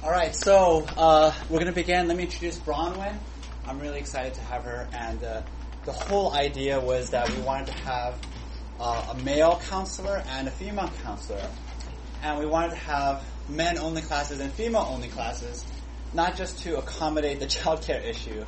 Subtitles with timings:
[0.00, 2.06] All right, so uh, we're going to begin.
[2.06, 3.18] Let me introduce Bronwyn.
[3.66, 5.42] I'm really excited to have her, and uh,
[5.86, 8.14] the whole idea was that we wanted to have
[8.78, 11.44] uh, a male counselor and a female counselor,
[12.22, 15.64] and we wanted to have men-only classes and female-only classes,
[16.14, 18.44] not just to accommodate the childcare issue,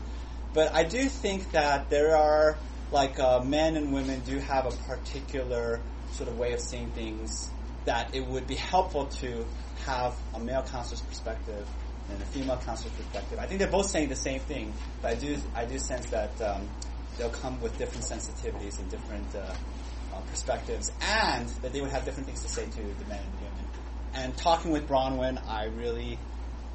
[0.55, 2.59] but I do think that there are
[2.93, 5.81] like uh, men and women do have a particular
[6.13, 7.51] sort of way of seeing things
[7.85, 9.45] that it would be helpful to
[9.87, 11.67] have a male counselor's perspective
[12.11, 13.39] and a female counselor's perspective.
[13.39, 16.41] I think they're both saying the same thing, but I do I do sense that
[16.43, 16.69] um,
[17.17, 22.05] they'll come with different sensitivities and different uh, uh, perspectives, and that they would have
[22.05, 23.67] different things to say to the men and women.
[24.13, 26.19] And talking with Bronwyn, I really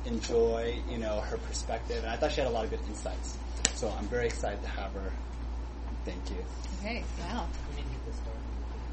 [0.05, 3.37] enjoy you know her perspective, and I thought she had a lot of good insights.
[3.75, 5.11] So I'm very excited to have her.
[6.05, 6.37] Thank you.
[6.79, 7.47] Okay, wow.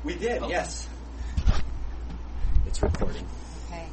[0.02, 0.88] We did, yes.
[2.72, 3.26] It's recording.
[3.66, 3.84] Okay.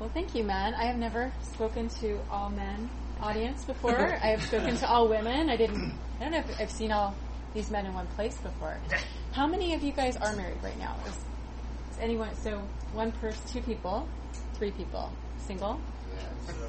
[0.00, 0.74] Well, thank you, men.
[0.74, 2.90] I have never spoken to all men
[3.22, 3.96] audience before.
[4.22, 5.48] I have spoken to all women.
[5.48, 5.94] I didn't.
[6.18, 7.14] I don't know if I've seen all
[7.54, 8.76] these men in one place before.
[9.30, 10.96] How many of you guys are married right now?
[11.06, 12.34] Is, is anyone?
[12.34, 12.60] So
[12.94, 14.08] one person, two people,
[14.54, 15.12] three people,
[15.46, 15.80] single,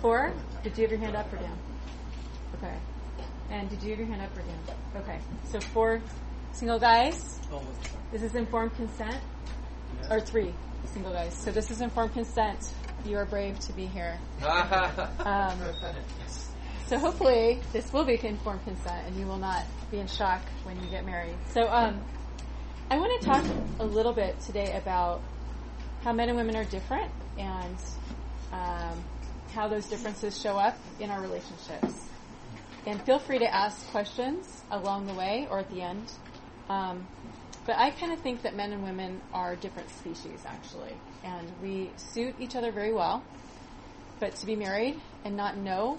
[0.02, 0.32] four.
[0.62, 1.58] Did you have your hand up or down?
[2.60, 2.76] Okay.
[3.50, 5.02] And did you have your hand up or down?
[5.02, 5.20] Okay.
[5.46, 6.04] So four
[6.52, 7.40] single guys.
[8.12, 9.18] This is informed consent,
[10.10, 10.54] or three
[10.88, 11.34] single guys.
[11.34, 12.74] So this is informed consent.
[13.06, 14.20] You are brave to be here.
[15.26, 15.60] Um,
[16.88, 20.82] so hopefully this will be informed consent, and you will not be in shock when
[20.84, 21.36] you get married.
[21.50, 22.00] So um,
[22.92, 23.44] I want to talk
[23.80, 25.22] a little bit today about
[26.04, 27.76] how men and women are different and
[28.54, 29.04] um,
[29.54, 32.06] how those differences show up in our relationships.
[32.86, 36.12] And feel free to ask questions along the way or at the end.
[36.70, 37.08] Um,
[37.66, 40.94] but I kind of think that men and women are different species, actually.
[41.24, 43.24] And we suit each other very well.
[44.20, 45.98] But to be married and not know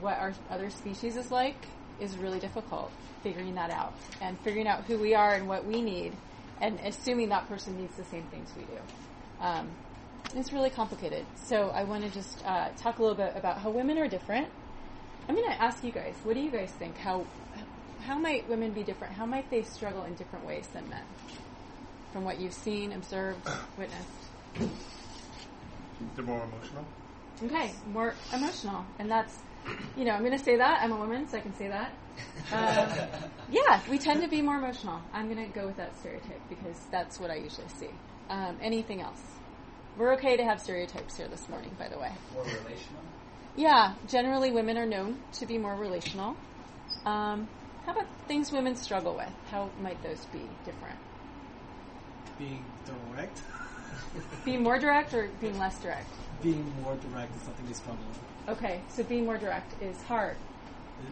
[0.00, 1.56] what our other species is like
[2.00, 3.94] is really difficult, figuring that out.
[4.20, 6.12] And figuring out who we are and what we need,
[6.60, 8.78] and assuming that person needs the same things we do.
[9.40, 9.70] Um,
[10.34, 11.24] it's really complicated.
[11.34, 14.48] So I want to just uh, talk a little bit about how women are different.
[15.28, 16.96] I'm going to ask you guys, what do you guys think?
[16.98, 17.24] How
[18.00, 19.14] how might women be different?
[19.14, 21.02] How might they struggle in different ways than men?
[22.12, 23.40] From what you've seen, observed,
[23.78, 24.08] witnessed.
[26.16, 26.84] They're more emotional.
[27.42, 29.38] Okay, more emotional, and that's,
[29.96, 30.82] you know, I'm going to say that.
[30.82, 31.92] I'm a woman, so I can say that.
[32.52, 33.08] Um,
[33.50, 35.00] yeah, we tend to be more emotional.
[35.12, 37.90] I'm going to go with that stereotype because that's what I usually see.
[38.28, 39.20] Um, anything else?
[39.96, 42.12] We're okay to have stereotypes here this morning, by the way.
[42.34, 43.02] More relational.
[43.56, 46.36] Yeah, generally women are known to be more relational.
[47.04, 47.48] Um,
[47.86, 49.32] how about things women struggle with?
[49.50, 50.98] How might those be different?
[52.38, 53.42] Being direct.
[54.44, 56.08] being more direct or being less direct?
[56.42, 58.58] Being more direct is something they struggle with.
[58.58, 60.36] Okay, so being more direct is hard,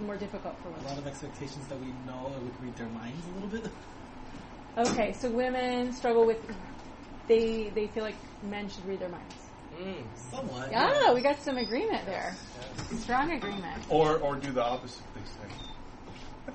[0.05, 0.85] more difficult for women.
[0.85, 3.71] A lot of expectations that we know and we read their minds a little bit.
[4.77, 6.39] Okay, so women struggle with
[7.27, 8.15] they they feel like
[8.45, 9.35] men should read their minds.
[9.77, 10.03] Hmm.
[10.31, 10.71] Somewhat.
[10.73, 12.37] Oh, we got some agreement there.
[13.01, 13.83] Strong agreement.
[13.89, 15.68] Or or do the opposite they say.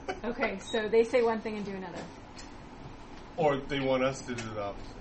[0.26, 2.00] Okay, so they say one thing and do another.
[3.36, 4.96] Or they want us to do the opposite.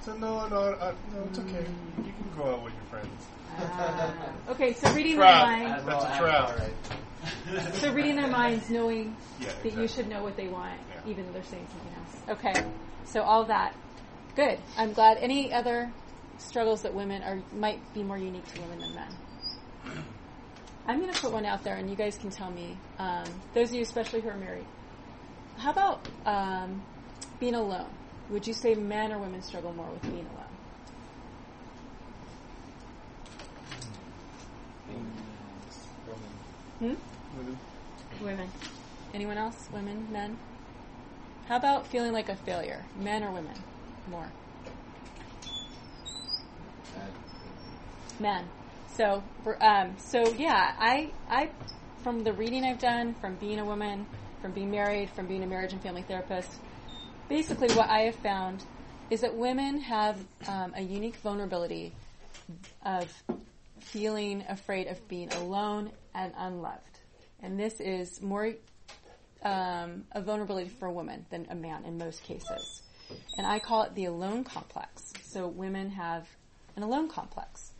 [0.00, 1.64] So no, no, uh, no, it's okay.
[2.04, 3.26] You can go out with your friends.
[3.58, 5.46] Ah, okay, so reading their Trap.
[5.46, 5.84] minds.
[5.86, 6.50] That's a trap.
[7.74, 11.10] So reading their minds, knowing Yeah, that you should know what they want, Yeah.
[11.10, 12.38] even though they're saying something else.
[12.38, 12.64] Okay,
[13.04, 13.74] so all that,
[14.34, 14.58] good.
[14.76, 15.18] I'm glad.
[15.18, 15.92] Any other
[16.38, 20.04] struggles that women are might be more unique to women than men?
[20.86, 22.76] I'm going to put one out there, and you guys can tell me.
[22.98, 24.66] Um, those of you, especially who are married,
[25.58, 26.82] how about um,
[27.38, 27.88] being alone?
[28.30, 30.42] Would you say men or women struggle more with being alone?
[36.78, 38.24] Hmm?
[38.24, 38.50] Women.
[39.14, 39.68] Anyone else?
[39.72, 40.08] Women?
[40.10, 40.36] Men?
[41.46, 42.84] How about feeling like a failure?
[42.98, 43.54] Men or women?
[44.10, 44.32] More.
[48.18, 48.48] Men.
[48.96, 49.22] So,
[49.60, 51.50] um, so yeah, I, I,
[52.02, 54.06] from the reading I've done, from being a woman,
[54.42, 56.50] from being married, from being a marriage and family therapist,
[57.28, 58.62] basically what I have found
[59.08, 61.94] is that women have um, a unique vulnerability
[62.84, 63.10] of
[63.80, 66.98] feeling afraid of being alone and unloved.
[67.42, 68.52] And this is more
[69.42, 72.82] um, a vulnerability for a woman than a man in most cases.
[73.36, 75.12] And I call it the alone complex.
[75.24, 76.28] So women have
[76.76, 77.71] an alone complex.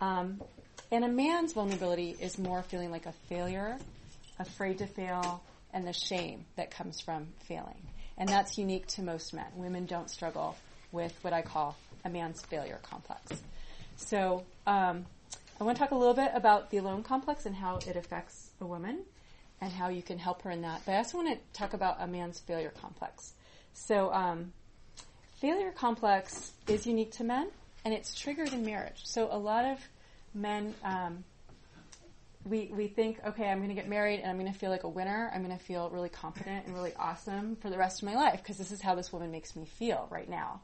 [0.00, 0.40] Um,
[0.90, 3.78] and a man's vulnerability is more feeling like a failure,
[4.38, 5.42] afraid to fail,
[5.72, 7.80] and the shame that comes from failing.
[8.16, 9.46] And that's unique to most men.
[9.56, 10.56] Women don't struggle
[10.92, 13.42] with what I call a man's failure complex.
[13.96, 15.06] So, um,
[15.60, 18.50] I want to talk a little bit about the alone complex and how it affects
[18.60, 19.00] a woman
[19.60, 20.82] and how you can help her in that.
[20.84, 23.32] But I also want to talk about a man's failure complex.
[23.72, 24.52] So, um,
[25.40, 27.48] failure complex is unique to men
[27.84, 29.00] and it's triggered in marriage.
[29.04, 29.78] So, a lot of
[30.34, 31.24] men, um,
[32.44, 34.84] we, we think, okay, I'm going to get married and I'm going to feel like
[34.84, 35.30] a winner.
[35.34, 38.42] I'm going to feel really confident and really awesome for the rest of my life
[38.42, 40.60] because this is how this woman makes me feel right now.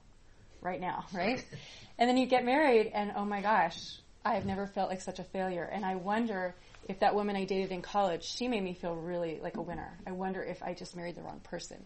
[0.60, 1.42] Right now, right?
[1.98, 5.18] and then you get married and oh my gosh, I have never felt like such
[5.18, 5.64] a failure.
[5.64, 6.54] And I wonder
[6.88, 9.98] if that woman I dated in college, she made me feel really like a winner.
[10.06, 11.82] I wonder if I just married the wrong person.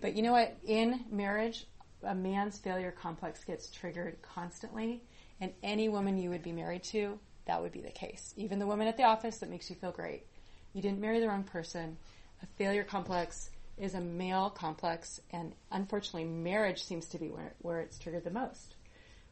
[0.00, 0.56] But you know what?
[0.66, 1.66] In marriage,
[2.02, 5.02] a man's failure complex gets triggered constantly.
[5.40, 8.34] And any woman you would be married to that would be the case.
[8.36, 10.26] Even the woman at the office that makes you feel great.
[10.74, 11.96] You didn't marry the wrong person.
[12.42, 17.80] A failure complex is a male complex, and unfortunately, marriage seems to be where, where
[17.80, 18.74] it's triggered the most.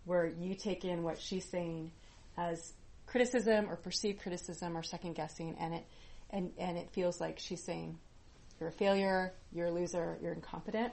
[0.04, 1.90] Where you take in what she's saying
[2.36, 2.72] as
[3.06, 5.84] criticism or perceived criticism or second guessing, and it
[6.30, 7.98] and and it feels like she's saying
[8.58, 10.92] you're a failure, you're a loser, you're incompetent,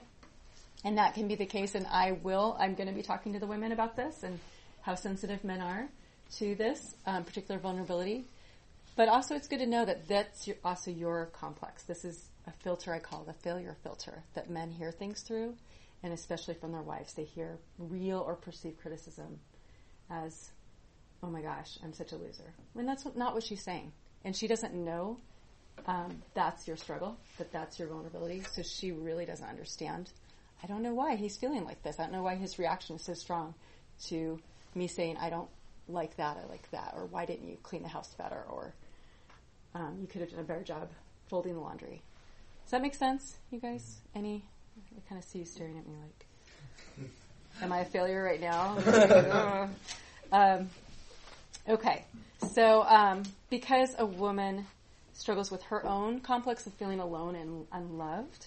[0.84, 1.74] and that can be the case.
[1.74, 2.56] And I will.
[2.58, 4.38] I'm going to be talking to the women about this and
[4.82, 5.88] how sensitive men are
[6.36, 8.24] to this um, particular vulnerability.
[8.96, 11.82] But also, it's good to know that that's your, also your complex.
[11.82, 15.56] This is a filter I call the failure filter that men hear things through,
[16.02, 19.40] and especially from their wives, they hear real or perceived criticism
[20.10, 20.50] as,
[21.22, 23.90] "Oh my gosh, I'm such a loser," when that's not what she's saying,
[24.24, 25.18] and she doesn't know
[25.86, 28.42] um, that's your struggle, that that's your vulnerability.
[28.52, 30.10] So she really doesn't understand.
[30.64, 32.00] I don't know why he's feeling like this.
[32.00, 33.52] I don't know why his reaction is so strong
[34.06, 34.40] to
[34.74, 35.50] me saying I don't
[35.88, 38.72] like that, I like that, or why didn't you clean the house better, or
[39.74, 40.88] um, you could have done a better job
[41.26, 42.00] folding the laundry.
[42.64, 43.98] Does that make sense, you guys?
[44.14, 44.42] Any?
[44.96, 47.10] I kind of see you staring at me like,
[47.60, 49.68] am I a failure right now?
[50.32, 50.70] um,
[51.68, 52.06] okay,
[52.54, 54.66] so um, because a woman
[55.12, 58.46] struggles with her own complex of feeling alone and unloved,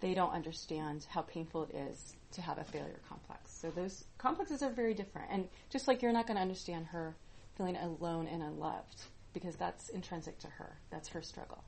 [0.00, 3.50] they don't understand how painful it is to have a failure complex.
[3.50, 5.28] So those complexes are very different.
[5.30, 7.16] And just like you're not going to understand her
[7.56, 9.02] feeling alone and unloved
[9.32, 10.76] because that's intrinsic to her.
[10.90, 11.62] That's her struggle.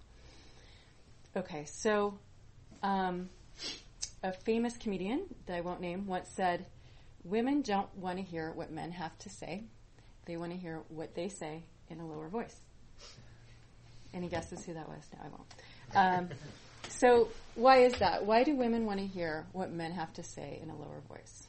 [1.37, 2.19] Okay, so
[2.83, 3.29] um,
[4.23, 6.67] a famous comedian that I won't name once said,
[7.23, 9.65] Women don't want to hear what men have to say.
[10.25, 12.57] They want to hear what they say in a lower voice.
[14.15, 15.05] Any guesses who that was?
[15.13, 16.31] No, I won't.
[16.33, 16.37] Um,
[17.01, 18.27] so, why is that?
[18.27, 21.47] Why do women want to hear what men have to say in a lower voice?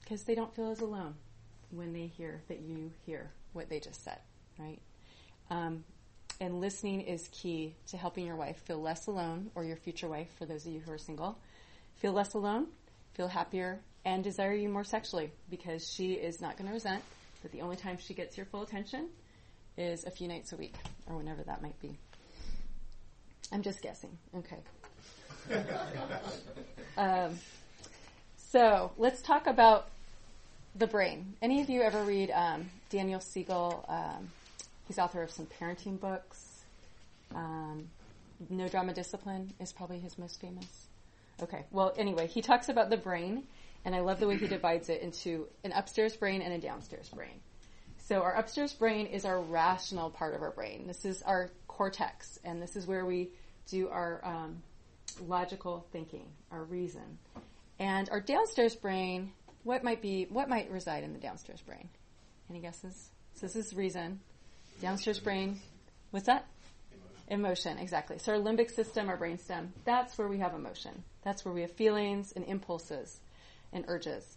[0.00, 1.14] Because they don't feel as alone
[1.70, 4.16] when they hear that you hear what they just said,
[4.58, 4.78] right?
[5.50, 5.84] Um,
[6.40, 10.28] and listening is key to helping your wife feel less alone, or your future wife,
[10.38, 11.36] for those of you who are single,
[11.96, 12.68] feel less alone,
[13.12, 17.02] feel happier, and desire you more sexually because she is not going to resent
[17.42, 19.10] that the only time she gets your full attention
[19.76, 21.98] is a few nights a week, or whenever that might be.
[23.52, 24.16] I'm just guessing.
[24.34, 24.56] Okay.
[26.96, 27.38] um,
[28.36, 29.88] so let's talk about
[30.74, 31.34] the brain.
[31.42, 33.84] Any of you ever read um, Daniel Siegel?
[33.88, 34.30] Um,
[34.88, 36.62] he's author of some parenting books.
[37.34, 37.88] Um,
[38.48, 40.86] no Drama Discipline is probably his most famous.
[41.42, 41.64] Okay.
[41.70, 43.44] Well, anyway, he talks about the brain,
[43.84, 47.08] and I love the way he divides it into an upstairs brain and a downstairs
[47.10, 47.40] brain.
[48.06, 50.86] So our upstairs brain is our rational part of our brain.
[50.86, 53.30] This is our cortex, and this is where we
[53.66, 54.62] do our um,
[55.26, 57.18] logical thinking, our reason.
[57.78, 59.32] And our downstairs brain,
[59.64, 61.88] what might be, what might reside in the downstairs brain?
[62.50, 63.10] Any guesses?
[63.34, 64.20] So this is reason.
[64.80, 65.60] Downstairs brain,
[66.10, 66.46] what's that?
[67.28, 67.78] Emotion.
[67.78, 68.18] exactly.
[68.18, 71.02] So our limbic system, our brainstem, that's where we have emotion.
[71.24, 73.20] That's where we have feelings and impulses
[73.72, 74.36] and urges.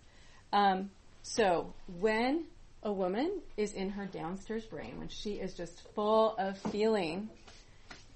[0.53, 2.45] Um, so when
[2.85, 7.29] a woman is in her downstairs brain, when she is just full of feeling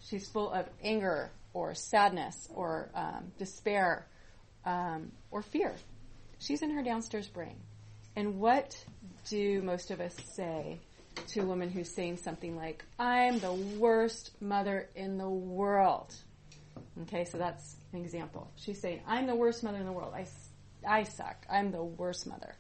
[0.10, 4.08] She's full of anger or sadness or um, despair
[4.66, 5.76] um, or fear.
[6.40, 7.58] She's in her downstairs brain.
[8.16, 8.76] And what
[9.30, 10.80] do most of us say
[11.28, 16.14] to a woman who's saying something like, I'm the worst mother in the world?
[17.04, 18.50] Okay, so that's an example.
[18.56, 20.14] She's saying, I'm the worst mother in the world.
[20.16, 20.26] I,
[20.88, 21.46] I suck.
[21.50, 22.56] I'm the worst mother.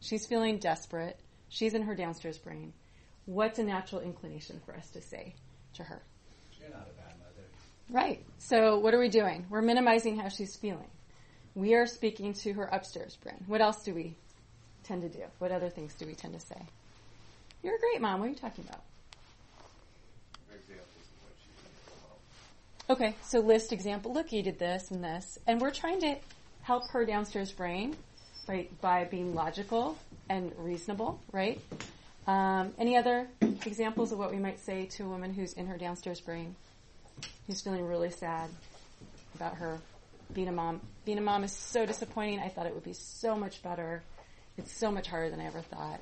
[0.00, 1.20] She's feeling desperate.
[1.48, 2.72] She's in her downstairs brain.
[3.26, 5.34] What's a natural inclination for us to say
[5.74, 6.02] to her?
[6.60, 7.46] You're not a bad mother.
[7.90, 8.24] Right.
[8.38, 9.46] So what are we doing?
[9.50, 10.90] We're minimizing how she's feeling.
[11.54, 13.44] We are speaking to her upstairs brain.
[13.46, 14.16] What else do we
[14.84, 15.24] tend to do?
[15.38, 16.60] What other things do we tend to say?
[17.62, 18.20] You're a great mom.
[18.20, 18.82] What are you talking about?
[22.90, 24.14] Okay, so list example.
[24.14, 26.16] Look, you did this and this, and we're trying to
[26.62, 27.94] help her downstairs brain,
[28.48, 29.96] right, by being logical
[30.28, 31.60] and reasonable, right?
[32.26, 35.78] Um, any other examples of what we might say to a woman who's in her
[35.78, 36.56] downstairs brain,
[37.46, 38.50] who's feeling really sad
[39.34, 39.78] about her
[40.34, 40.80] being a mom?
[41.04, 42.40] Being a mom is so disappointing.
[42.40, 44.02] I thought it would be so much better.
[44.58, 46.00] It's so much harder than I ever thought.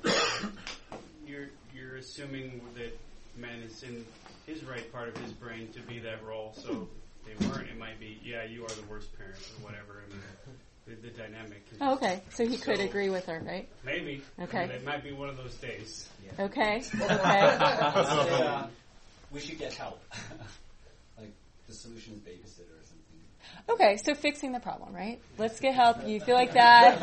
[1.25, 2.97] You're you're assuming that
[3.37, 4.05] man is in
[4.45, 6.53] his right part of his brain to be that role.
[6.57, 6.89] So
[7.25, 10.03] they weren't, it might be yeah, you are the worst parent or whatever.
[10.05, 10.21] I mean,
[10.87, 11.63] the, the dynamic.
[11.81, 12.21] Oh, okay.
[12.31, 13.67] So he could So- agree with her, right?
[13.85, 14.21] Maybe.
[14.41, 14.63] Okay.
[14.65, 16.09] It might be one of those days.
[16.39, 16.83] Okay.
[16.93, 17.09] Okay.
[17.09, 18.67] uh,
[19.31, 20.01] we should get help.
[21.19, 21.33] like
[21.67, 23.19] the solution is babysitter or something.
[23.69, 25.19] Okay, so fixing the problem, right?
[25.37, 26.05] Let's get help.
[26.07, 26.99] You feel like that.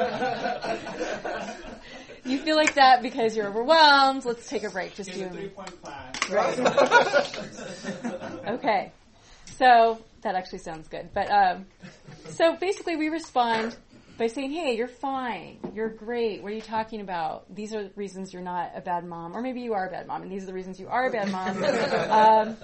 [2.27, 4.25] You feel like that because you're overwhelmed.
[4.25, 5.49] Let's take a break, just you and me.
[5.49, 6.11] point plan.
[8.49, 8.93] Okay.
[9.59, 11.11] So that actually sounds good.
[11.13, 11.67] But um,
[12.31, 13.77] so basically, we respond
[14.17, 15.59] by saying, "Hey, you're fine.
[15.75, 16.43] You're great.
[16.43, 17.53] What are you talking about?
[17.55, 20.07] These are the reasons you're not a bad mom, or maybe you are a bad
[20.07, 21.65] mom, and these are the reasons you are a bad mom.
[22.11, 22.57] um,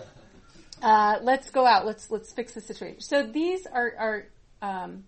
[0.83, 1.87] uh, let's go out.
[1.87, 4.26] Let's let's fix the situation." So these are are
[4.62, 5.04] um,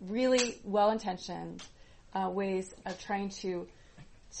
[0.00, 1.62] really well intentioned
[2.14, 3.66] uh, ways of trying to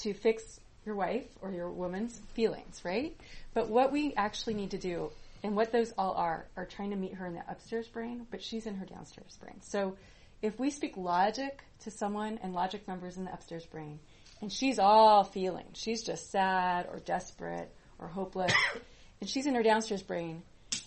[0.00, 3.16] to fix your wife or your woman's feelings, right?
[3.54, 5.10] But what we actually need to do,
[5.42, 8.42] and what those all are, are trying to meet her in the upstairs brain, but
[8.42, 9.60] she's in her downstairs brain.
[9.62, 9.96] So
[10.42, 13.98] if we speak logic to someone and logic members in the upstairs brain,
[14.40, 18.52] and she's all feeling, she's just sad or desperate or hopeless,
[19.20, 20.42] and she's in her downstairs brain,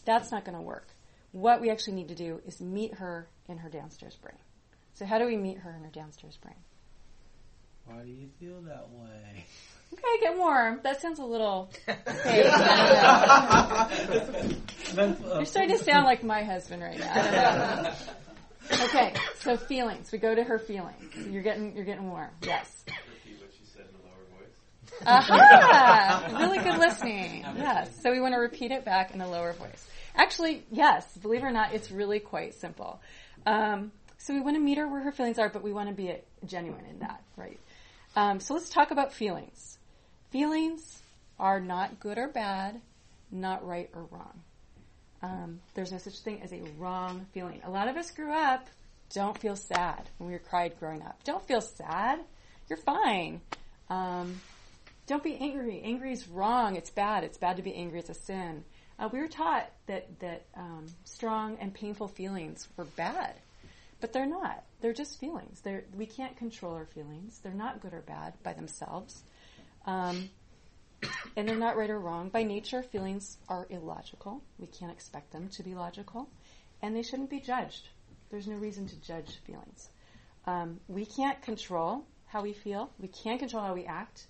[0.05, 0.87] that's not going to work.
[1.31, 4.37] What we actually need to do is meet her in her downstairs brain.
[4.93, 6.55] So how do we meet her in her downstairs brain?
[7.85, 9.45] Why do you feel that way?
[9.91, 10.81] Okay, get warm.
[10.83, 11.71] That sounds a little.
[11.87, 13.87] Hey, I
[14.93, 15.31] Then, don't know.
[15.33, 17.95] uh, You're starting to sound like my husband right now.
[18.71, 18.99] I don't know.
[18.99, 20.11] Okay, so feelings.
[20.11, 21.15] We go to her feelings.
[21.29, 22.29] You're getting you're getting warm.
[22.43, 22.83] Yes.
[22.87, 25.01] Repeat what she said in a lower voice.
[25.05, 26.37] Aha!
[26.39, 27.45] Really good listening.
[27.57, 27.89] Yes.
[28.01, 29.87] So we want to repeat it back in a lower voice.
[30.15, 31.05] Actually, yes.
[31.17, 33.01] Believe it or not, it's really quite simple.
[33.45, 35.95] Um, so we want to meet her where her feelings are, but we want to
[35.95, 36.13] be
[36.45, 37.59] genuine in that, right?
[38.15, 39.77] Um, so let's talk about feelings.
[40.31, 41.01] Feelings
[41.39, 42.81] are not good or bad,
[43.31, 44.41] not right or wrong.
[45.21, 47.61] Um, there's no such thing as a wrong feeling.
[47.65, 48.67] A lot of us grew up
[49.11, 51.23] don't feel sad when we were cried growing up.
[51.23, 52.19] Don't feel sad.
[52.67, 53.41] You're fine.
[53.89, 54.39] Um,
[55.07, 55.81] don't be angry.
[55.83, 56.75] Angry is wrong.
[56.75, 57.23] It's bad.
[57.23, 57.99] It's bad to be angry.
[57.99, 58.63] It's a sin.
[58.99, 63.33] Uh, we were taught that that um, strong and painful feelings were bad,
[63.99, 64.63] but they're not.
[64.81, 65.61] They're just feelings.
[65.61, 67.39] They're, we can't control our feelings.
[67.41, 69.23] They're not good or bad by themselves,
[69.85, 70.29] um,
[71.35, 72.83] and they're not right or wrong by nature.
[72.83, 74.43] Feelings are illogical.
[74.57, 76.29] We can't expect them to be logical,
[76.81, 77.89] and they shouldn't be judged.
[78.29, 79.89] There's no reason to judge feelings.
[80.45, 82.91] Um, we can't control how we feel.
[82.99, 84.27] We can't control how we act.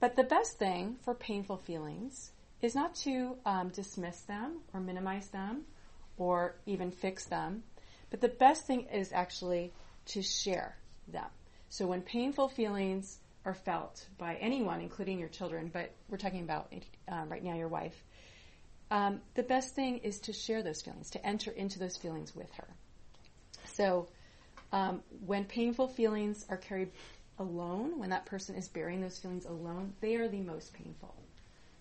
[0.00, 5.28] But the best thing for painful feelings is not to um, dismiss them or minimize
[5.28, 5.62] them
[6.16, 7.62] or even fix them.
[8.10, 9.72] But the best thing is actually
[10.06, 10.76] to share
[11.08, 11.28] them.
[11.68, 16.72] So when painful feelings are felt by anyone, including your children, but we're talking about
[17.10, 18.02] uh, right now your wife,
[18.90, 22.52] um, the best thing is to share those feelings, to enter into those feelings with
[22.52, 22.68] her.
[23.64, 24.08] So
[24.72, 26.90] um, when painful feelings are carried
[27.38, 31.14] alone, when that person is bearing those feelings alone, they are the most painful.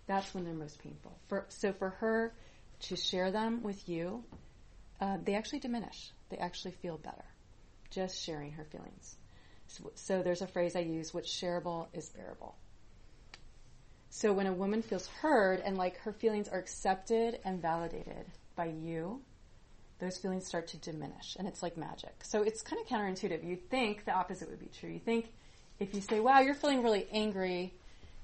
[0.07, 1.17] That's when they're most painful.
[1.27, 2.33] For, so for her
[2.81, 4.23] to share them with you,
[4.99, 6.11] uh, they actually diminish.
[6.29, 7.25] They actually feel better
[7.91, 9.15] just sharing her feelings.
[9.95, 12.55] So, there's a phrase I use: "What's shareable is bearable."
[14.13, 18.25] So when a woman feels heard and like her feelings are accepted and validated
[18.57, 19.21] by you,
[19.99, 22.13] those feelings start to diminish and it's like magic.
[22.23, 23.47] So it's kind of counterintuitive.
[23.47, 24.89] You think the opposite would be true.
[24.89, 25.31] You think
[25.79, 27.73] if you say, wow, you're feeling really angry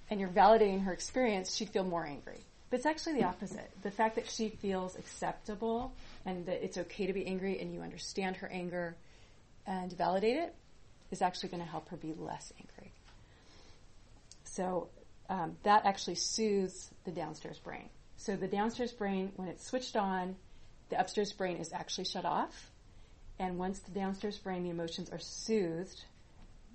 [0.10, 2.42] and you're validating her experience, she'd feel more angry.
[2.70, 3.72] But it's actually the opposite.
[3.82, 5.94] The fact that she feels acceptable
[6.26, 8.98] and that it's okay to be angry and you understand her anger
[9.66, 10.54] and validate it
[11.12, 12.92] is actually going to help her be less angry.
[14.44, 14.90] So
[15.30, 17.90] um, that actually soothes the downstairs brain.
[18.18, 20.36] So the downstairs brain, when it's switched on,
[20.90, 22.72] the upstairs brain is actually shut off.
[23.40, 26.04] And once the downstairs brain, the emotions are soothed,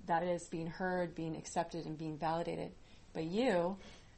[0.05, 2.71] that is being heard, being accepted, and being validated
[3.13, 3.77] by you,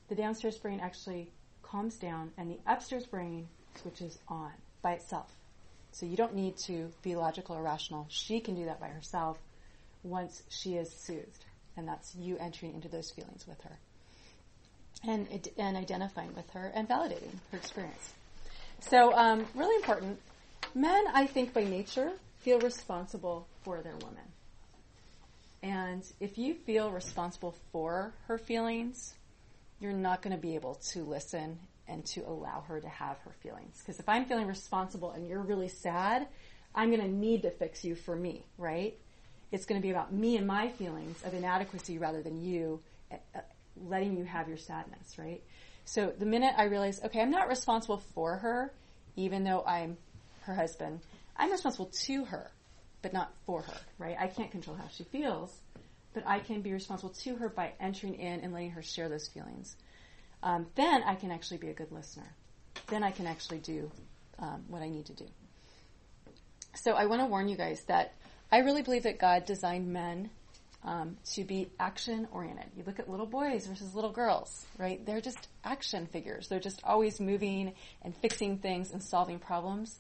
[0.10, 1.31] the downstairs brain actually
[1.63, 3.48] calms down and the upstairs brain
[3.81, 5.31] switches on by itself.
[5.91, 8.05] So you don't need to be logical or rational.
[8.10, 9.38] She can do that by herself
[10.06, 11.46] once she is soothed.
[11.78, 13.78] And that's you entering into those feelings with her.
[15.04, 18.14] And, and identifying with her and validating her experience.
[18.80, 20.20] So, um, really important.
[20.74, 24.24] Men, I think, by nature, feel responsible for their women.
[25.62, 29.16] And if you feel responsible for her feelings,
[29.80, 33.32] you're not going to be able to listen and to allow her to have her
[33.42, 33.80] feelings.
[33.80, 36.28] Because if I'm feeling responsible and you're really sad,
[36.74, 38.98] I'm going to need to fix you for me, right?
[39.56, 43.16] It's going to be about me and my feelings of inadequacy rather than you uh,
[43.34, 43.40] uh,
[43.88, 45.42] letting you have your sadness, right?
[45.86, 48.74] So the minute I realize, okay, I'm not responsible for her,
[49.16, 49.96] even though I'm
[50.42, 51.00] her husband,
[51.38, 52.52] I'm responsible to her,
[53.02, 54.18] but not for her, right?
[54.20, 55.58] I can't control how she feels,
[56.14, 59.30] but I can be responsible to her by entering in and letting her share those
[59.30, 59.78] feelings.
[60.44, 62.30] Um, then I can actually be a good listener.
[62.88, 63.90] Then I can actually do
[64.38, 65.28] um, what I need to do.
[66.76, 68.16] So I want to warn you guys that
[68.56, 70.30] I really believe that God designed men
[70.86, 72.68] um, to be action oriented.
[72.78, 75.06] You look at little boys versus little girls, right?
[75.06, 76.48] They're just action figures.
[76.48, 80.00] They're just always moving and fixing things and solving problems.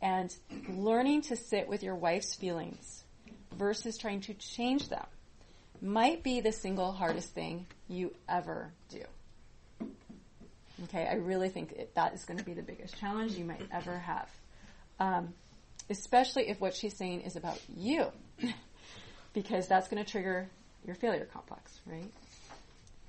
[0.00, 0.34] And
[0.68, 3.04] learning to sit with your wife's feelings
[3.56, 5.06] versus trying to change them
[5.80, 9.04] might be the single hardest thing you ever do.
[10.86, 13.96] Okay, I really think that is going to be the biggest challenge you might ever
[13.96, 14.28] have.
[14.98, 15.34] Um,
[15.98, 18.06] especially if what she's saying is about you.
[19.32, 20.48] because that's going to trigger
[20.84, 22.10] your failure complex, right?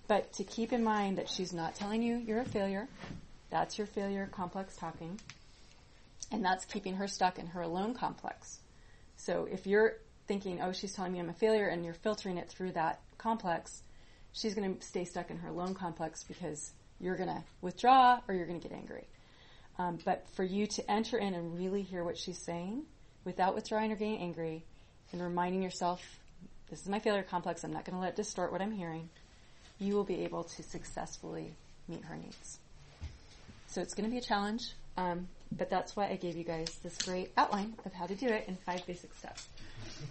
[0.07, 2.87] But to keep in mind that she's not telling you you're a failure.
[3.49, 5.19] That's your failure complex talking.
[6.31, 8.59] And that's keeping her stuck in her alone complex.
[9.17, 9.97] So if you're
[10.27, 13.83] thinking, oh, she's telling me I'm a failure, and you're filtering it through that complex,
[14.31, 18.33] she's going to stay stuck in her alone complex because you're going to withdraw or
[18.33, 19.07] you're going to get angry.
[19.79, 22.83] Um, but for you to enter in and really hear what she's saying
[23.25, 24.63] without withdrawing or getting angry
[25.11, 26.01] and reminding yourself,
[26.69, 29.09] this is my failure complex, I'm not going to let it distort what I'm hearing,
[29.79, 31.53] you will be able to successfully
[31.87, 32.59] meet her needs.
[33.67, 36.79] So it's going to be a challenge, um, but that's why I gave you guys
[36.83, 39.47] this great outline of how to do it in five basic steps.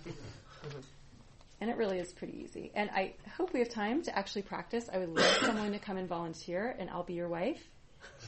[1.61, 2.73] and it really is pretty easy.
[2.75, 4.89] And I hope we have time to actually practice.
[4.93, 7.63] I would love someone to come and volunteer, and I'll be your wife.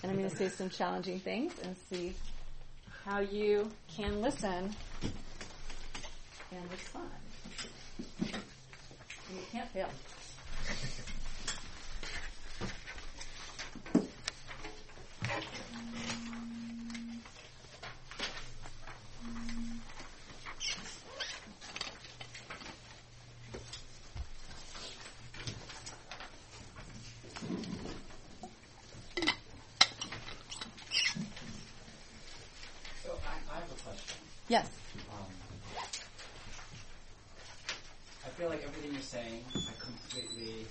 [0.04, 2.12] And I'm going to say some challenging things and see
[3.06, 4.76] how you can listen
[6.52, 7.08] and respond.
[8.20, 9.88] You can't fail.
[33.04, 34.16] So I, I have a question.
[34.48, 34.68] Yes.
[35.12, 35.26] Um,
[38.24, 40.66] I feel like everything you're saying, I completely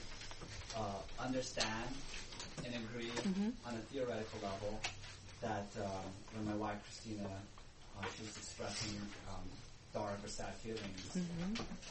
[0.76, 1.90] uh, understand
[2.66, 3.12] and agree
[3.66, 4.80] on a theoretical level.
[5.42, 7.28] That um, when my wife Christina,
[8.00, 8.98] uh, she was expressing
[9.30, 9.44] um,
[9.94, 11.18] dark or sad feelings,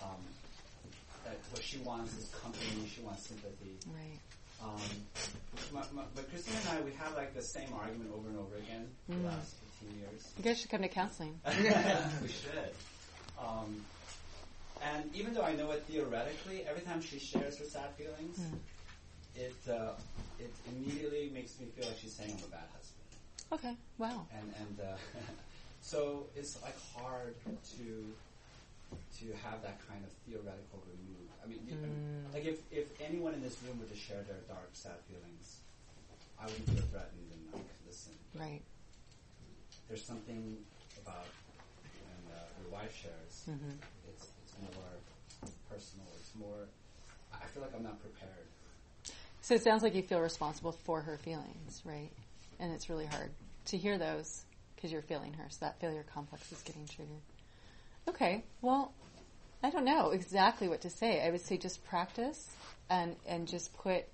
[0.03, 0.23] um,
[1.25, 2.31] that what she wants is
[3.13, 3.77] wants sympathy.
[3.87, 4.21] Right.
[4.63, 4.81] Um,
[5.73, 8.57] my, my, but Christina and I, we have like the same argument over and over
[8.57, 10.33] again for the last 15 years.
[10.39, 11.39] You guys should come to counseling.
[11.47, 12.73] we should.
[13.39, 13.85] Um,
[14.83, 18.39] and even though I know it theoretically, every time she shares her sad feelings,
[19.37, 19.93] it uh,
[20.39, 23.03] it immediately makes me feel like she's saying I'm a bad husband.
[23.53, 23.77] Okay.
[23.99, 24.27] Wow.
[24.33, 24.97] And and uh,
[25.83, 27.35] so it's like hard
[27.77, 28.15] to
[29.21, 31.29] to have that kind of theoretical remove.
[31.43, 31.77] I mean, you-
[32.33, 35.59] like if if anyone in this room were to share their dark, sad feelings,
[36.41, 38.13] I wouldn't feel threatened and I could listen.
[38.35, 38.63] Right.
[39.89, 40.57] There's something
[41.03, 41.27] about
[42.03, 43.45] when uh, your wife shares.
[43.51, 43.77] Mm-hmm.
[44.09, 44.85] It's it's more
[45.69, 46.07] personal.
[46.21, 46.69] It's more.
[47.33, 48.47] I feel like I'm not prepared.
[49.43, 52.11] So it sounds like you feel responsible for her feelings, right?
[52.61, 53.31] And it's really hard
[53.67, 54.45] to hear those
[54.77, 55.47] because you're feeling her.
[55.51, 57.21] So that failure complex is getting triggered.
[58.09, 58.45] Okay.
[58.61, 58.93] Well,
[59.63, 61.25] I don't know exactly what to say.
[61.25, 62.51] I would say just practice
[62.91, 64.05] and and just put.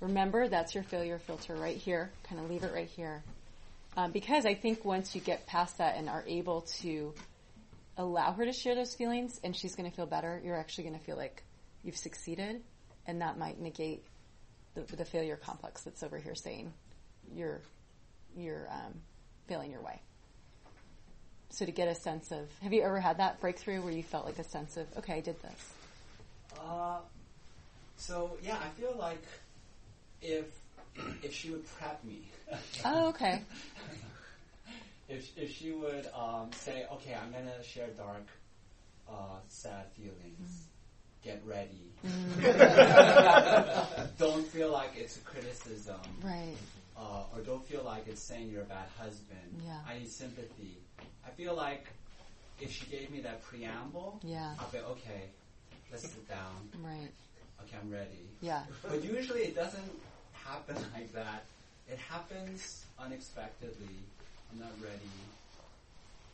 [0.00, 2.10] Remember, that's your failure filter right here.
[2.24, 3.22] Kind of leave it right here.
[3.96, 7.12] Um, because I think once you get past that and are able to
[7.96, 10.98] allow her to share those feelings and she's going to feel better, you're actually going
[10.98, 11.42] to feel like
[11.82, 12.62] you've succeeded
[13.06, 14.04] and that might negate
[14.74, 16.72] the, the failure complex that's over here saying
[17.34, 17.60] you're,
[18.36, 18.94] you're um,
[19.48, 20.00] failing your way.
[21.50, 24.24] So to get a sense of, have you ever had that breakthrough where you felt
[24.24, 25.72] like a sense of, okay, I did this?
[26.64, 26.98] Uh,
[27.96, 29.22] so yeah, I feel like
[30.22, 30.46] if
[31.22, 32.22] if she would prep me,
[32.84, 33.42] Oh, okay.
[35.08, 38.26] if if she would um, say, okay, I'm gonna share dark,
[39.08, 40.66] uh, sad feelings.
[41.22, 41.92] Get ready.
[44.18, 46.56] don't feel like it's a criticism, Right.
[46.96, 49.60] uh, or don't feel like it's saying you're a bad husband.
[49.62, 49.76] Yeah.
[49.86, 50.78] I need sympathy.
[51.26, 51.86] I feel like
[52.60, 54.54] if she gave me that preamble, Yeah.
[54.58, 55.22] I'll be okay.
[55.90, 56.68] Let's sit down.
[56.82, 57.10] Right.
[57.62, 58.28] Okay, I'm ready.
[58.40, 58.62] Yeah.
[58.88, 59.90] But usually it doesn't
[60.32, 61.44] happen like that.
[61.88, 63.88] It happens unexpectedly.
[64.52, 65.10] I'm not ready,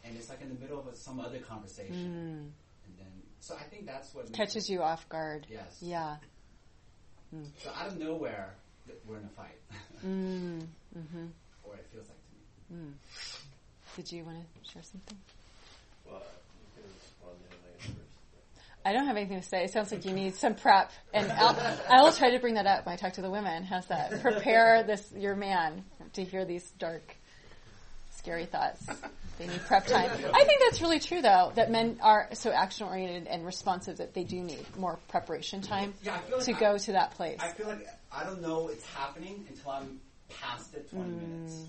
[0.04, 1.94] and it's like in the middle of some other conversation,
[2.86, 3.06] and then
[3.40, 5.46] so I think that's what makes Catches you off guard.
[5.50, 5.78] Yes.
[5.82, 6.16] Yeah.
[7.62, 8.54] So out of nowhere,
[9.06, 9.58] we're in a fight,
[10.06, 10.66] Mm.
[10.94, 11.26] hmm
[11.64, 12.16] or it feels like
[12.70, 12.92] to me.
[13.96, 14.04] Mm.
[14.04, 15.16] Did you want to share something?
[16.06, 16.22] Well,
[16.76, 17.94] you can respond to I first.
[18.84, 19.64] I don't have anything to say.
[19.64, 21.56] It sounds like you need some prep, and I'll,
[21.90, 23.64] I will try to bring that up when I talk to the women.
[23.64, 24.20] How's that?
[24.22, 27.16] Prepare this your man to hear these dark,
[28.16, 28.86] scary thoughts.
[29.38, 30.10] They need prep time.
[30.32, 34.14] I think that's really true, though, that men are so action oriented and responsive that
[34.14, 37.38] they do need more preparation time Yeah, like to I- go to that place.
[37.40, 40.00] I feel like I don't know it's happening until I'm
[40.40, 41.64] past it 20 minutes,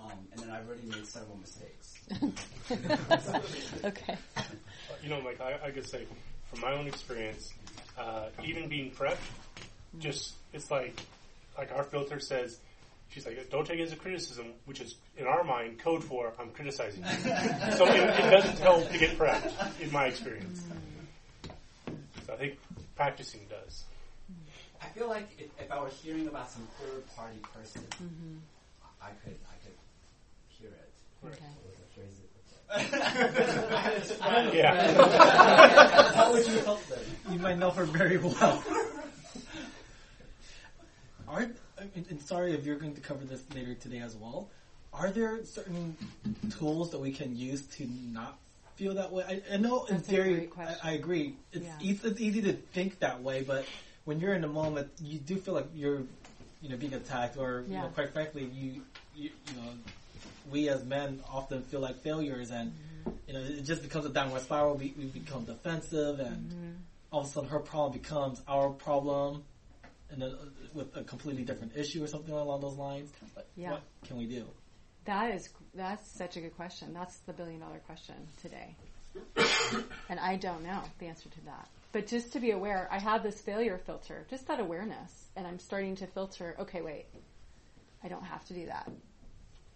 [0.00, 1.94] um, and then I've already made several mistakes.
[3.84, 4.16] okay.
[5.02, 6.06] you know, like I, I could say,
[6.50, 7.52] from my own experience,
[7.98, 9.16] uh, even being prepped,
[9.98, 10.98] just it's like,
[11.56, 12.58] like our filter says,
[13.10, 16.32] she's like, don't take it as a criticism, which is in our mind code for
[16.38, 17.08] I'm criticizing you.
[17.76, 20.64] so it, it doesn't help to get prepped, in my experience.
[22.26, 22.58] So I think
[22.96, 23.84] practicing does.
[24.80, 27.82] I feel like if, if I were hearing about some third party person,
[29.02, 29.74] I could I could
[30.60, 30.92] hear it.
[31.26, 31.44] Okay.
[31.56, 33.72] What was the phrase?
[33.74, 34.54] I had this friend.
[34.54, 36.12] Yeah.
[36.14, 37.00] How would you help them?
[37.30, 38.62] You might know her very well.
[41.28, 41.48] Are
[41.94, 44.50] and, and sorry if you're going to cover this later today as well.
[44.92, 45.96] Are there certain
[46.58, 48.38] tools that we can use to not
[48.74, 49.24] feel that way?
[49.28, 50.68] I, I know in That's a theory, great.
[50.82, 51.36] I, I agree.
[51.52, 51.72] It's, Yeah.
[51.80, 53.64] easy, it's easy to think that way, but
[54.04, 56.02] when you're in the moment, you do feel like you're,
[56.60, 58.82] you know, being attacked, or you know, quite frankly, you,
[59.14, 59.68] you, you know,
[60.50, 63.10] we as men often feel like failures, and Mm-hmm.
[63.26, 64.76] you know, it just becomes a downward spiral.
[64.76, 66.70] We, we become defensive, and Mm-hmm.
[67.12, 69.44] all of a sudden, her problem becomes our problem,
[70.10, 73.10] and then uh, with a completely different issue or something along those lines.
[73.34, 73.72] But Yeah.
[73.72, 74.46] What can we do?
[75.06, 76.92] That is that's such a good question.
[76.92, 78.76] That's the billion dollar question today.
[80.08, 81.68] and I don't know the answer to that.
[81.92, 85.58] But just to be aware, I have this failure filter, just that awareness, and I'm
[85.58, 87.06] starting to filter, okay, wait.
[88.04, 88.88] I don't have to do that.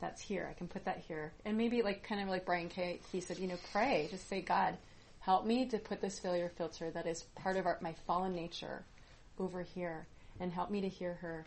[0.04, 0.46] That's here.
[0.50, 1.32] I can put that here.
[1.46, 4.06] And maybe like kind of like Brian K he said, you know, pray.
[4.10, 4.76] Just say, God,
[5.20, 8.84] help me to put this failure filter that is part of our, my fallen nature
[9.38, 10.06] over here
[10.40, 11.46] and help me to hear her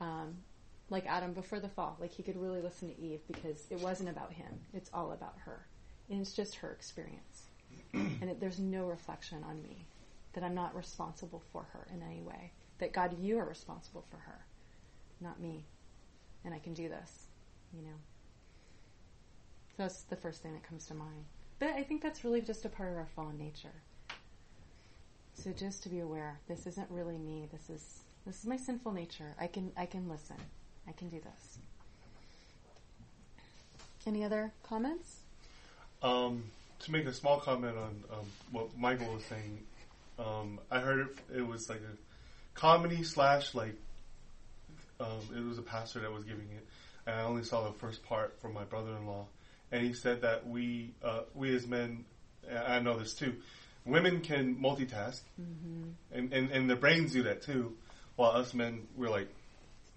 [0.00, 0.36] um,
[0.88, 1.96] like Adam before the fall.
[2.00, 4.60] Like he could really listen to Eve because it wasn't about him.
[4.72, 5.66] It's all about her.
[6.08, 7.42] And it's just her experience.
[7.92, 9.84] and it, there's no reflection on me
[10.34, 12.52] that I'm not responsible for her in any way.
[12.78, 14.46] That God, you are responsible for her,
[15.20, 15.64] not me.
[16.44, 17.26] And I can do this,
[17.74, 17.96] you know.
[19.76, 21.24] So that's the first thing that comes to mind.
[21.58, 23.74] But I think that's really just a part of our fallen nature.
[25.34, 27.48] So just to be aware, this isn't really me.
[27.52, 29.34] This is this is my sinful nature.
[29.40, 30.36] I can I can listen.
[30.88, 31.58] I can do this.
[34.06, 35.22] Any other comments?
[36.00, 36.44] Um,
[36.80, 39.58] to make a small comment on um, what Michael was saying,
[40.18, 43.74] um, I heard it, it was like a comedy slash like
[45.00, 46.66] um, it was a pastor that was giving it,
[47.06, 49.26] and I only saw the first part from my brother-in-law,
[49.72, 52.04] and he said that we uh, we as men,
[52.50, 53.34] I know this too,
[53.84, 55.90] women can multitask, mm-hmm.
[56.12, 57.76] and, and and their brains do that too,
[58.16, 59.28] while us men we're like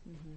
[0.08, 0.36] mm-hmm.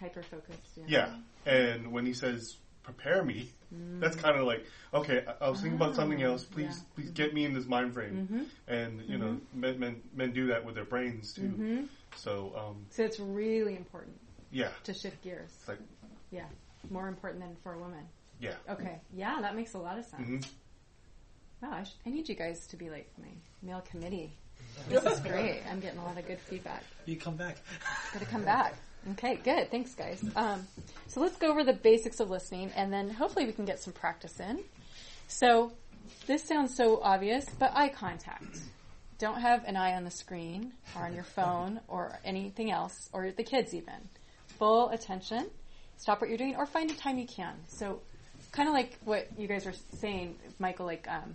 [0.00, 0.58] Hyper focused.
[0.88, 1.14] yeah,
[1.46, 4.00] and when he says prepare me, mm.
[4.00, 5.24] that's kind of like okay.
[5.26, 6.44] I, I was thinking about something ah, else.
[6.44, 6.94] Please, yeah.
[6.96, 8.28] please get me in this mind frame.
[8.28, 8.42] Mm-hmm.
[8.66, 11.86] And you know, men, men men do that with their brains too.
[12.16, 14.16] So um, So it's really important
[14.52, 15.50] yeah, to shift gears.
[15.58, 15.78] it's like
[16.30, 16.44] Yeah,
[16.90, 18.04] more important than for a woman.
[18.40, 18.54] yeah.
[18.68, 20.26] Okay, yeah, that makes a lot of sense.
[20.26, 20.38] hmm
[21.62, 23.28] Wow, I, sh- I need you guys to be like my
[23.62, 24.32] male committee.
[24.88, 25.60] This is great.
[25.70, 26.82] I'm getting a lot of good feedback.
[27.06, 27.56] You come back.
[28.12, 28.74] Gotta come back.
[29.12, 29.70] Okay, good.
[29.70, 30.22] Thanks, guys.
[30.36, 30.66] Um,
[31.08, 33.92] so let's go over the basics of listening, and then hopefully we can get some
[33.92, 34.60] practice in.
[35.28, 35.72] So
[36.26, 38.58] this sounds so obvious, but eye contact.
[39.18, 43.30] Don't have an eye on the screen or on your phone or anything else, or
[43.30, 44.08] the kids even.
[44.62, 45.50] Full attention.
[45.96, 47.52] Stop what you're doing, or find a time you can.
[47.66, 48.00] So,
[48.52, 50.86] kind of like what you guys were saying, Michael.
[50.86, 51.34] Like, um,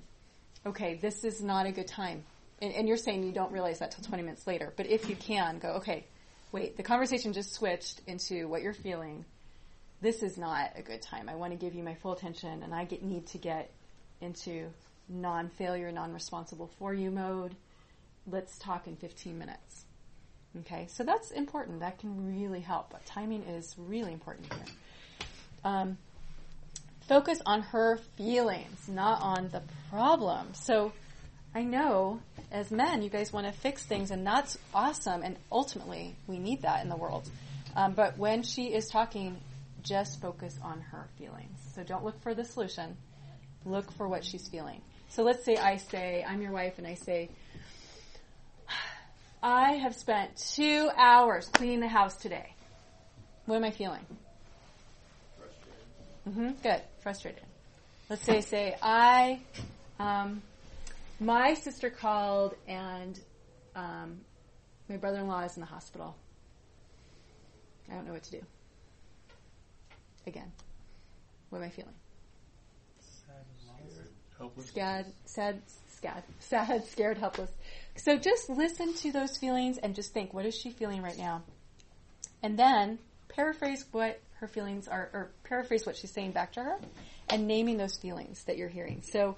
[0.66, 2.24] okay, this is not a good time,
[2.62, 4.72] and, and you're saying you don't realize that till 20 minutes later.
[4.78, 6.06] But if you can, go, okay,
[6.54, 9.26] wait, the conversation just switched into what you're feeling.
[10.00, 11.28] This is not a good time.
[11.28, 13.74] I want to give you my full attention, and I get, need to get
[14.22, 14.70] into
[15.10, 17.58] non-failure, non-responsible for you mode.
[18.26, 19.87] Let's talk in 15 minutes.
[20.60, 21.82] Okay, so that's important.
[21.82, 22.90] That can really help.
[22.92, 24.66] But timing is really important here.
[25.64, 25.98] Um,
[27.08, 30.54] focus on her feelings, not on the problem.
[30.54, 30.94] So
[31.54, 35.22] I know as men, you guys want to fix things, and that's awesome.
[35.24, 37.30] And ultimately, we need that in the world.
[37.76, 39.38] Um, but when she is talking,
[39.84, 41.58] just focus on her feelings.
[41.76, 42.98] So don't look for the solution.
[43.66, 44.82] Look for what she's feeling.
[45.10, 47.30] So let's say I say, I'm your wife, and I say,
[49.42, 52.54] I have spent two hours cleaning the house today.
[53.46, 54.06] What am I feeling?
[56.26, 56.82] hmm Good.
[57.02, 57.44] Frustrated.
[58.10, 59.40] Let's say, say, I,
[60.00, 60.42] um,
[61.20, 63.20] my sister called and
[63.76, 64.22] um,
[64.90, 66.16] my brother-in-law is in the hospital.
[67.90, 68.42] I don't know what to do.
[70.26, 70.52] Again,
[71.50, 71.94] what am I feeling?
[73.00, 73.36] Sad
[73.80, 74.72] and helpless.
[74.72, 75.62] Sad, sad,
[76.02, 77.52] sad, sad, scared, helpless.
[77.96, 81.44] So just listen to those feelings and just think, what is she feeling right now?
[82.44, 86.78] And then paraphrase what her feelings are, or paraphrase what she's saying back to her,
[87.30, 89.02] and naming those feelings that you're hearing.
[89.02, 89.38] So,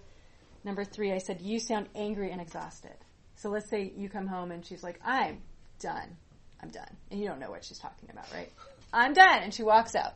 [0.63, 2.95] number three, I said, you sound angry and exhausted.
[3.35, 5.41] So let's say you come home and she's like, I'm
[5.79, 6.17] done.
[6.61, 6.97] I'm done.
[7.09, 8.51] And you don't know what she's talking about, right?
[8.91, 9.43] I'm done.
[9.43, 10.13] And she walks out.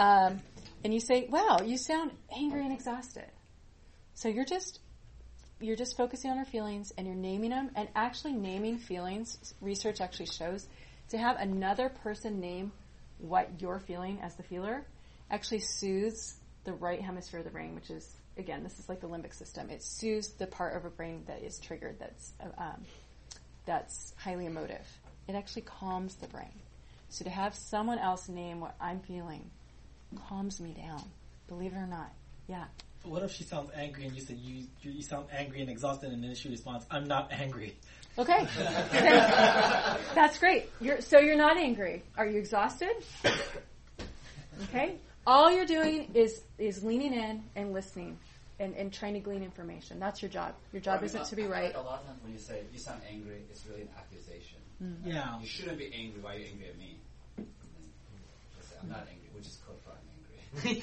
[0.00, 0.40] Um,
[0.82, 3.30] and you say, wow, you sound angry and exhausted.
[4.14, 4.80] So you're just
[5.60, 10.00] you're just focusing on her feelings and you're naming them and actually naming feelings research
[10.00, 10.66] actually shows
[11.10, 12.72] to have another person name
[13.18, 14.84] what you're feeling as the feeler
[15.30, 19.08] actually soothes the right hemisphere of the brain which is again this is like the
[19.08, 19.68] limbic system.
[19.70, 22.84] It soothes the part of a brain that is triggered that's um,
[23.66, 24.86] that's highly emotive.
[25.26, 26.54] It actually calms the brain.
[27.10, 29.50] So to have someone else name what i'm feeling
[30.28, 31.02] calms me down.
[31.48, 32.12] Believe it or not.
[32.46, 32.64] Yeah
[33.04, 36.12] What if she sounds angry and you say you you, you sound angry and exhausted,
[36.12, 37.76] and then she responds, "I'm not angry."
[38.18, 38.46] Okay.
[40.14, 40.70] That's great.
[40.80, 42.02] You're, so you're not angry.
[42.16, 42.90] Are you exhausted?
[44.64, 44.96] Okay.
[45.26, 48.18] All you're doing is is leaning in and listening
[48.58, 50.00] and, and trying to glean information.
[50.00, 50.54] That's your job.
[50.72, 51.74] Your job I mean, isn't to be I- I- right.
[51.76, 54.58] A lot of times when you say you sound angry, it's really an accusation.
[54.82, 55.10] Mm-hmm.
[55.10, 55.40] Yeah.
[55.40, 56.20] You shouldn't be angry.
[56.20, 56.98] Why are you angry at me?
[57.36, 57.84] And then
[58.56, 59.28] just say, I'm not angry.
[59.34, 60.82] Which is code for I'm angry.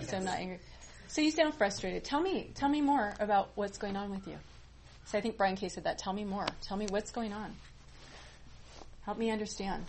[0.08, 0.58] So I'm not angry.
[1.14, 2.02] So you sound frustrated.
[2.02, 4.36] Tell me tell me more about what's going on with you.
[5.04, 5.96] So I think Brian Kay said that.
[5.96, 6.44] Tell me more.
[6.60, 7.54] Tell me what's going on.
[9.02, 9.84] Help me understand.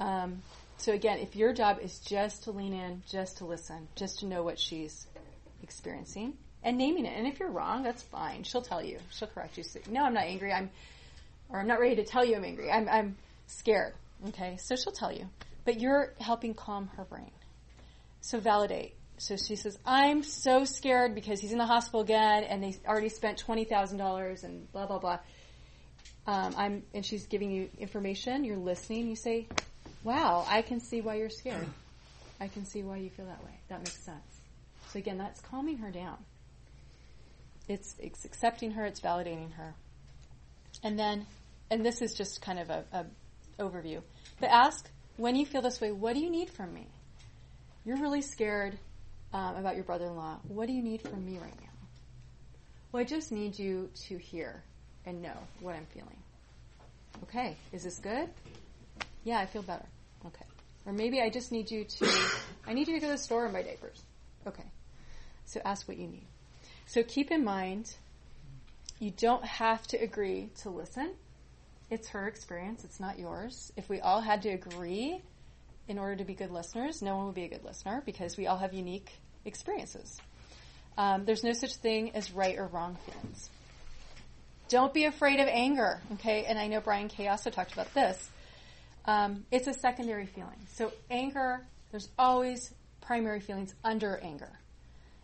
[0.00, 0.42] Um,
[0.78, 4.26] so again, if your job is just to lean in, just to listen, just to
[4.26, 5.06] know what she's
[5.62, 6.32] experiencing
[6.64, 8.42] and naming it, and if you're wrong, that's fine.
[8.42, 8.98] She'll tell you.
[9.12, 9.64] She'll correct you.
[9.88, 10.52] No, I'm not angry.
[10.52, 10.70] I'm,
[11.48, 12.68] or I'm not ready to tell you I'm angry.
[12.68, 13.94] I'm, I'm scared.
[14.30, 15.28] Okay, so she'll tell you,
[15.64, 17.30] but you're helping calm her brain.
[18.22, 18.96] So validate.
[19.18, 23.08] So she says, I'm so scared because he's in the hospital again and they already
[23.08, 25.18] spent $20,000 and blah, blah, blah.
[26.26, 28.44] Um, I'm, and she's giving you information.
[28.44, 29.08] You're listening.
[29.08, 29.46] You say,
[30.02, 31.66] wow, I can see why you're scared.
[32.40, 33.52] I can see why you feel that way.
[33.68, 34.40] That makes sense.
[34.90, 36.18] So again, that's calming her down.
[37.68, 38.84] It's, it's accepting her.
[38.84, 39.74] It's validating her.
[40.82, 41.26] And then,
[41.70, 43.06] and this is just kind of a, a
[43.58, 44.02] overview,
[44.40, 46.86] but ask, when you feel this way, what do you need from me?
[47.84, 48.76] You're really scared
[49.34, 50.38] um, about your brother-in-law.
[50.48, 51.88] What do you need from me right now?
[52.92, 54.62] Well, I just need you to hear
[55.04, 56.16] and know what I'm feeling.
[57.24, 58.28] Okay, is this good?
[59.24, 59.84] Yeah, I feel better.
[60.24, 60.44] Okay.
[60.86, 62.30] Or maybe I just need you to,
[62.66, 64.02] I need you to go to the store and buy diapers.
[64.46, 64.64] Okay.
[65.46, 66.26] So ask what you need.
[66.86, 67.96] So keep in mind,
[69.00, 71.14] you don't have to agree to listen.
[71.90, 73.72] It's her experience, it's not yours.
[73.76, 75.20] If we all had to agree
[75.88, 78.46] in order to be good listeners, no one would be a good listener because we
[78.46, 79.10] all have unique
[79.44, 80.20] experiences.
[80.96, 83.50] Um, there's no such thing as right or wrong feelings.
[84.68, 86.44] Don't be afraid of anger, okay?
[86.44, 88.30] And I know Brian Kay also talked about this.
[89.04, 90.56] Um, it's a secondary feeling.
[90.74, 94.50] So anger, there's always primary feelings under anger.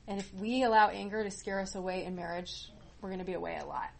[0.06, 3.35] And if we allow anger to scare us away in marriage, we're going to be
[3.35, 3.90] away a lot.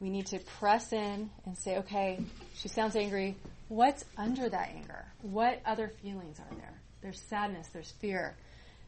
[0.00, 2.18] We need to press in and say, okay,
[2.54, 3.36] she sounds angry.
[3.68, 5.04] What's under that anger?
[5.22, 6.74] What other feelings are there?
[7.02, 8.34] There's sadness, there's fear,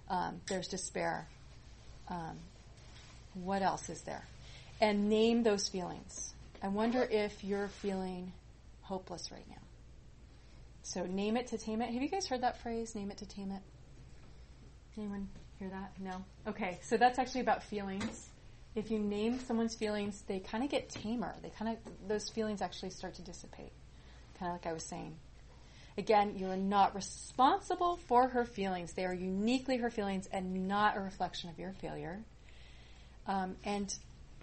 [0.09, 1.27] um, there's despair.
[2.09, 2.39] Um,
[3.35, 4.25] what else is there?
[4.81, 6.35] And name those feelings.
[6.63, 8.33] I wonder if you're feeling
[8.83, 9.57] hopeless right now.
[10.83, 11.93] So name it to tame it.
[11.93, 12.95] Have you guys heard that phrase?
[12.95, 13.63] Name it to tame it.
[14.97, 15.93] Anyone hear that?
[15.99, 16.25] No.
[16.47, 18.29] Okay, so that's actually about feelings.
[18.75, 21.35] If you name someone's feelings, they kind of get tamer.
[21.43, 23.73] They kind of those feelings actually start to dissipate.
[24.39, 25.17] Kind of like I was saying.
[25.99, 28.93] Again, you are not responsible for her feelings.
[28.93, 32.21] They are uniquely her feelings and not a reflection of your failure.
[33.27, 33.93] Um, and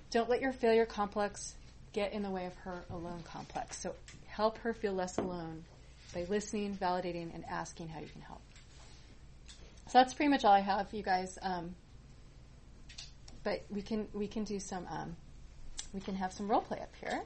[0.10, 1.54] don't let your failure complex
[1.94, 3.80] get in the way of her alone complex.
[3.80, 3.94] So
[4.26, 5.64] help her feel less alone
[6.14, 8.42] by listening, validating, and asking how you can help.
[9.88, 11.38] So that's pretty much all I have, you guys.
[11.42, 11.76] Um,
[13.44, 15.16] but we can we can do some um,
[15.94, 17.22] we can have some role play up here.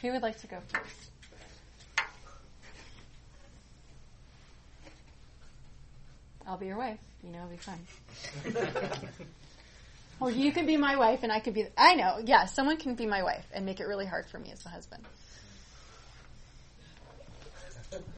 [0.00, 1.11] Who would like to go first?
[6.46, 6.98] I'll be your wife.
[7.22, 7.78] You know, it'll be fun.
[10.20, 11.66] or you can be my wife and I could be.
[11.76, 14.50] I know, yeah, someone can be my wife and make it really hard for me
[14.52, 15.04] as the husband.